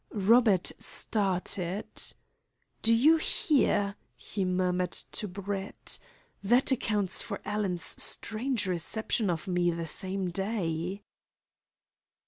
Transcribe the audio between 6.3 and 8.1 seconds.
"That accounts for Alan's